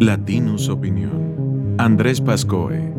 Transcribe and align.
Latinus 0.00 0.68
Opinión. 0.68 1.76
Andrés 1.78 2.20
Pascoe. 2.20 2.92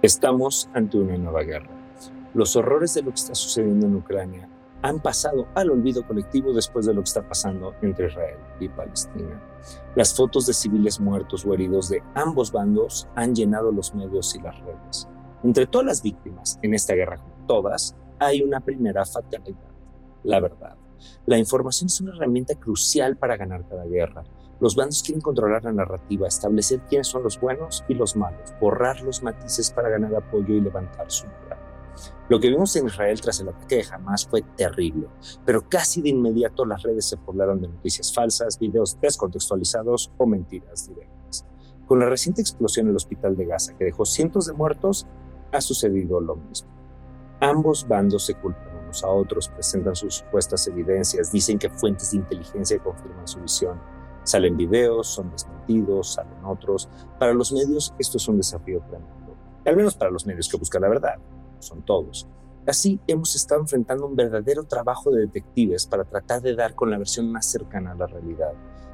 Estamos 0.00 0.70
ante 0.72 0.96
una 0.96 1.18
nueva 1.18 1.42
guerra. 1.42 1.68
Los 2.32 2.56
horrores 2.56 2.94
de 2.94 3.02
lo 3.02 3.10
que 3.10 3.16
está 3.16 3.34
sucediendo 3.34 3.86
en 3.86 3.96
Ucrania 3.96 4.48
han 4.80 5.00
pasado 5.00 5.46
al 5.54 5.70
olvido 5.70 6.06
colectivo 6.06 6.54
después 6.54 6.86
de 6.86 6.94
lo 6.94 7.02
que 7.02 7.08
está 7.08 7.28
pasando 7.28 7.74
entre 7.82 8.06
Israel 8.06 8.38
y 8.60 8.68
Palestina. 8.68 9.42
Las 9.94 10.14
fotos 10.16 10.46
de 10.46 10.54
civiles 10.54 10.98
muertos 10.98 11.44
o 11.44 11.52
heridos 11.52 11.90
de 11.90 12.02
ambos 12.14 12.50
bandos 12.50 13.06
han 13.14 13.34
llenado 13.34 13.72
los 13.72 13.94
medios 13.94 14.34
y 14.34 14.40
las 14.40 14.58
redes. 14.60 15.06
Entre 15.42 15.66
todas 15.66 15.86
las 15.86 16.02
víctimas 16.02 16.58
en 16.62 16.72
esta 16.72 16.94
guerra, 16.94 17.20
todas, 17.46 17.94
hay 18.18 18.40
una 18.40 18.60
primera 18.60 19.04
fatalidad, 19.04 19.70
la 20.22 20.40
verdad. 20.40 20.76
La 21.26 21.36
información 21.36 21.88
es 21.88 22.00
una 22.00 22.14
herramienta 22.14 22.54
crucial 22.54 23.18
para 23.18 23.36
ganar 23.36 23.68
cada 23.68 23.84
guerra. 23.84 24.24
Los 24.64 24.76
bandos 24.76 25.02
quieren 25.02 25.20
controlar 25.20 25.62
la 25.62 25.74
narrativa, 25.74 26.26
establecer 26.26 26.80
quiénes 26.88 27.08
son 27.08 27.22
los 27.22 27.38
buenos 27.38 27.84
y 27.86 27.92
los 27.92 28.16
malos, 28.16 28.54
borrar 28.58 29.02
los 29.02 29.22
matices 29.22 29.70
para 29.70 29.90
ganar 29.90 30.14
apoyo 30.14 30.54
y 30.54 30.60
levantar 30.62 31.04
su 31.10 31.26
moral. 31.26 31.58
Lo 32.30 32.40
que 32.40 32.48
vimos 32.48 32.74
en 32.76 32.86
Israel 32.86 33.20
tras 33.20 33.40
el 33.40 33.50
ataque 33.50 33.76
de 33.76 33.84
Hamas 33.92 34.26
fue 34.26 34.40
terrible, 34.56 35.06
pero 35.44 35.68
casi 35.68 36.00
de 36.00 36.08
inmediato 36.08 36.64
las 36.64 36.82
redes 36.82 37.04
se 37.04 37.18
poblaron 37.18 37.60
de 37.60 37.68
noticias 37.68 38.14
falsas, 38.14 38.58
videos 38.58 38.98
descontextualizados 39.02 40.10
o 40.16 40.26
mentiras 40.26 40.88
directas. 40.88 41.44
Con 41.84 41.98
la 41.98 42.08
reciente 42.08 42.40
explosión 42.40 42.86
en 42.86 42.92
el 42.92 42.96
hospital 42.96 43.36
de 43.36 43.44
Gaza, 43.44 43.74
que 43.76 43.84
dejó 43.84 44.06
cientos 44.06 44.46
de 44.46 44.54
muertos, 44.54 45.06
ha 45.52 45.60
sucedido 45.60 46.20
lo 46.20 46.36
mismo. 46.36 46.70
Ambos 47.38 47.86
bandos 47.86 48.24
se 48.24 48.32
culpan 48.32 48.78
unos 48.82 49.04
a 49.04 49.08
otros, 49.08 49.50
presentan 49.50 49.94
sus 49.94 50.14
supuestas 50.14 50.66
evidencias, 50.68 51.30
dicen 51.30 51.58
que 51.58 51.68
fuentes 51.68 52.12
de 52.12 52.16
inteligencia 52.16 52.78
confirman 52.78 53.28
su 53.28 53.40
visión 53.40 53.93
Salen 54.24 54.56
videos, 54.56 55.06
son 55.06 55.30
desmentidos, 55.30 56.14
salen 56.14 56.44
otros. 56.44 56.88
Para 57.18 57.34
los 57.34 57.52
medios 57.52 57.94
esto 57.98 58.16
es 58.16 58.28
un 58.28 58.38
desafío 58.38 58.80
tremendo, 58.88 59.36
al 59.64 59.76
menos 59.76 59.94
para 59.94 60.10
los 60.10 60.26
medios 60.26 60.48
que 60.48 60.56
buscan 60.56 60.82
la 60.82 60.88
verdad, 60.88 61.16
son 61.58 61.82
todos. 61.82 62.26
Así 62.66 62.98
hemos 63.06 63.36
estado 63.36 63.60
enfrentando 63.60 64.06
un 64.06 64.16
verdadero 64.16 64.64
trabajo 64.64 65.10
de 65.10 65.22
detectives 65.22 65.86
para 65.86 66.04
tratar 66.04 66.40
de 66.40 66.54
dar 66.54 66.74
con 66.74 66.90
la 66.90 66.96
versión 66.96 67.30
más 67.30 67.44
cercana 67.44 67.92
a 67.92 67.94
la 67.94 68.06
realidad. 68.06 68.52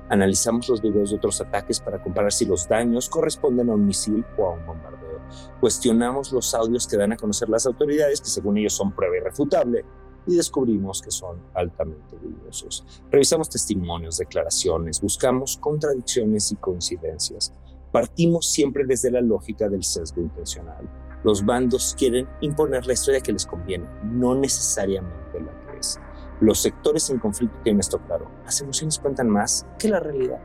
Analizamos 0.08 0.68
los 0.68 0.82
videos 0.82 1.10
de 1.10 1.16
otros 1.16 1.40
ataques 1.40 1.78
para 1.78 2.02
comparar 2.02 2.32
si 2.32 2.44
los 2.44 2.68
daños 2.68 3.08
corresponden 3.08 3.70
a 3.70 3.74
un 3.74 3.86
misil 3.86 4.26
o 4.36 4.46
a 4.46 4.54
un 4.54 4.66
bombardeo. 4.66 5.20
Cuestionamos 5.60 6.32
los 6.32 6.52
audios 6.52 6.88
que 6.88 6.96
dan 6.96 7.12
a 7.12 7.16
conocer 7.16 7.48
las 7.48 7.64
autoridades, 7.64 8.20
que 8.20 8.26
según 8.26 8.58
ellos 8.58 8.72
son 8.72 8.90
prueba 8.90 9.18
irrefutable, 9.18 9.84
y 10.26 10.36
descubrimos 10.36 11.02
que 11.02 11.10
son 11.10 11.38
altamente 11.54 12.16
dudosos. 12.20 12.86
Revisamos 13.10 13.48
testimonios, 13.48 14.18
declaraciones, 14.18 15.00
buscamos 15.00 15.56
contradicciones 15.58 16.52
y 16.52 16.56
coincidencias. 16.56 17.52
Partimos 17.92 18.50
siempre 18.50 18.84
desde 18.86 19.10
la 19.10 19.20
lógica 19.20 19.68
del 19.68 19.82
sesgo 19.82 20.20
intencional. 20.20 20.88
Los 21.24 21.44
bandos 21.44 21.94
quieren 21.98 22.28
imponer 22.40 22.86
la 22.86 22.94
historia 22.94 23.20
que 23.20 23.32
les 23.32 23.44
conviene, 23.44 23.86
no 24.04 24.34
necesariamente 24.34 25.40
la 25.40 25.50
que 25.66 25.78
es. 25.78 25.98
Los 26.40 26.60
sectores 26.60 27.10
en 27.10 27.18
conflicto 27.18 27.56
tienen 27.62 27.80
esto 27.80 27.98
claro. 28.06 28.30
Las 28.44 28.60
emociones 28.60 28.98
cuentan 28.98 29.28
más 29.28 29.66
que 29.78 29.88
la 29.88 30.00
realidad. 30.00 30.40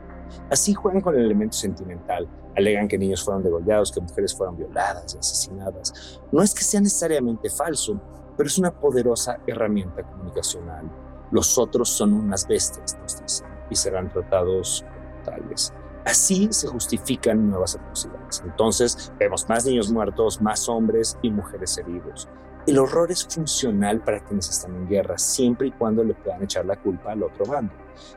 Así 0.50 0.74
juegan 0.74 1.00
con 1.00 1.14
el 1.14 1.24
elemento 1.24 1.56
sentimental. 1.56 2.28
Alegan 2.56 2.88
que 2.88 2.98
niños 2.98 3.22
fueron 3.22 3.42
degollados, 3.42 3.92
que 3.92 4.00
mujeres 4.00 4.34
fueron 4.34 4.56
violadas 4.56 5.14
y 5.14 5.18
asesinadas. 5.18 6.20
No 6.32 6.42
es 6.42 6.54
que 6.54 6.62
sea 6.62 6.80
necesariamente 6.80 7.48
falso, 7.48 8.00
pero 8.36 8.46
es 8.46 8.58
una 8.58 8.70
poderosa 8.70 9.38
herramienta 9.46 10.02
comunicacional. 10.02 10.90
Los 11.30 11.58
otros 11.58 11.88
son 11.88 12.12
unas 12.12 12.46
bestias, 12.46 12.96
nos 13.00 13.20
dicen, 13.20 13.46
y 13.70 13.76
serán 13.76 14.10
tratados 14.12 14.84
como 14.84 15.24
tales. 15.24 15.72
Así 16.04 16.48
se 16.52 16.68
justifican 16.68 17.50
nuevas 17.50 17.74
atrocidades. 17.74 18.42
Entonces 18.44 19.12
vemos 19.18 19.48
más 19.48 19.66
niños 19.66 19.90
muertos, 19.90 20.40
más 20.40 20.68
hombres 20.68 21.18
y 21.20 21.30
mujeres 21.30 21.76
heridos. 21.78 22.28
El 22.66 22.78
horror 22.78 23.10
es 23.10 23.24
funcional 23.26 24.00
para 24.00 24.20
quienes 24.24 24.48
están 24.48 24.74
en 24.74 24.88
guerra, 24.88 25.18
siempre 25.18 25.68
y 25.68 25.72
cuando 25.72 26.04
le 26.04 26.14
puedan 26.14 26.42
echar 26.42 26.64
la 26.64 26.76
culpa 26.76 27.12
al 27.12 27.22
otro 27.22 27.44
bando. 27.44 27.72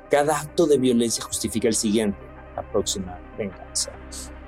Cada 0.10 0.40
acto 0.40 0.66
de 0.66 0.78
violencia 0.78 1.24
justifica 1.24 1.68
el 1.68 1.76
siguiente, 1.76 2.20
la 2.60 2.72
próxima 2.72 3.18
venganza 3.38 3.92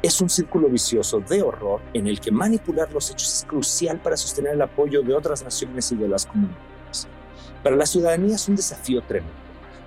es 0.02 0.20
un 0.20 0.30
círculo 0.30 0.68
vicioso 0.68 1.20
de 1.20 1.44
horror 1.44 1.80
en 1.94 2.08
el 2.08 2.20
que 2.20 2.32
manipular 2.32 2.92
los 2.92 3.10
hechos 3.12 3.34
es 3.34 3.46
crucial 3.46 4.00
para 4.00 4.18
sostener 4.18 4.54
el 4.54 4.62
apoyo 4.62 5.02
de 5.04 5.14
otras 5.14 5.44
naciones 5.44 5.92
y 5.92 5.96
de 5.96 6.08
las 6.08 6.26
comunidades. 6.26 7.08
Para 7.64 7.76
la 7.76 7.86
ciudadanía 7.86 8.36
es 8.36 8.48
un 8.50 8.56
desafío 8.56 9.02
tremendo, 9.04 9.36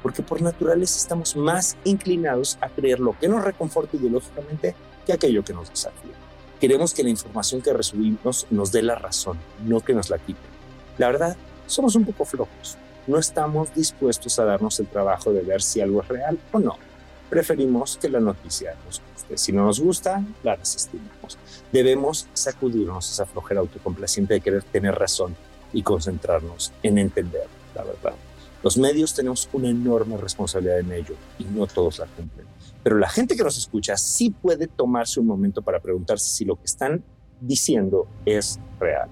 porque 0.02 0.22
por 0.22 0.40
naturaleza 0.40 0.98
estamos 0.98 1.36
más 1.36 1.76
inclinados 1.82 2.56
a 2.60 2.68
creer 2.68 3.00
lo 3.00 3.18
que 3.18 3.28
nos 3.28 3.42
reconforta 3.42 3.96
ideológicamente 3.96 4.76
que 5.04 5.12
aquello 5.12 5.44
que 5.44 5.52
nos 5.52 5.68
desafía. 5.68 6.14
Queremos 6.60 6.94
que 6.94 7.02
la 7.02 7.10
información 7.10 7.60
que 7.60 7.72
recibimos 7.72 8.46
nos 8.50 8.70
dé 8.70 8.82
la 8.82 8.94
razón, 8.94 9.36
no 9.64 9.80
que 9.80 9.94
nos 9.94 10.10
la 10.10 10.18
quite. 10.18 10.41
La 10.96 11.08
verdad, 11.08 11.36
somos 11.66 11.96
un 11.96 12.04
poco 12.04 12.24
flojos. 12.24 12.78
No 13.08 13.18
estamos 13.18 13.74
dispuestos 13.74 14.38
a 14.38 14.44
darnos 14.44 14.78
el 14.78 14.86
trabajo 14.86 15.32
de 15.32 15.42
ver 15.42 15.60
si 15.60 15.80
algo 15.80 16.00
es 16.02 16.08
real 16.08 16.38
o 16.52 16.60
no 16.60 16.78
preferimos 17.28 17.98
que 17.98 18.08
la 18.08 18.20
noticia 18.20 18.74
nos 18.84 19.00
guste. 19.12 19.36
Si 19.38 19.52
no 19.52 19.64
nos 19.64 19.80
gusta, 19.80 20.24
la 20.42 20.56
desestimamos. 20.56 21.38
Debemos 21.72 22.28
sacudirnos 22.32 23.10
esa 23.10 23.26
flojera 23.26 23.60
autocomplaciente 23.60 24.34
de 24.34 24.40
querer 24.40 24.62
tener 24.62 24.94
razón 24.94 25.36
y 25.72 25.82
concentrarnos 25.82 26.72
en 26.82 26.98
entender 26.98 27.46
la 27.74 27.82
verdad. 27.84 28.14
Los 28.62 28.78
medios 28.78 29.14
tenemos 29.14 29.48
una 29.52 29.68
enorme 29.68 30.16
responsabilidad 30.16 30.78
en 30.78 30.92
ello 30.92 31.14
y 31.38 31.44
no 31.44 31.66
todos 31.66 31.98
la 31.98 32.06
cumplen. 32.06 32.46
Pero 32.82 32.98
la 32.98 33.08
gente 33.08 33.36
que 33.36 33.42
nos 33.42 33.58
escucha 33.58 33.96
sí 33.96 34.30
puede 34.30 34.66
tomarse 34.66 35.20
un 35.20 35.26
momento 35.26 35.62
para 35.62 35.80
preguntarse 35.80 36.26
si 36.30 36.44
lo 36.44 36.56
que 36.56 36.64
están 36.64 37.02
diciendo 37.41 38.06
es 38.24 38.58
real. 38.78 39.08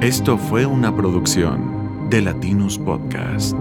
Esto 0.00 0.36
fue 0.36 0.66
una 0.66 0.94
producción 0.94 2.08
de 2.10 2.20
Latinus 2.20 2.78
Podcast. 2.78 3.56